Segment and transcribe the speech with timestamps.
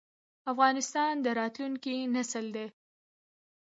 [0.51, 2.67] افغانستان د راتلونکي نسل دی؟